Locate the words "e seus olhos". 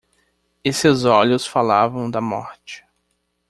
0.63-1.45